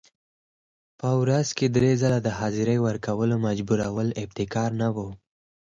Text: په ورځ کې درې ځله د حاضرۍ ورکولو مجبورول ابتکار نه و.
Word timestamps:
په 0.99 1.09
ورځ 1.21 1.47
کې 1.57 1.65
درې 1.77 1.91
ځله 2.01 2.19
د 2.23 2.29
حاضرۍ 2.39 2.77
ورکولو 2.85 3.35
مجبورول 3.47 4.07
ابتکار 4.23 4.69
نه 4.81 4.87
و. 4.95 4.97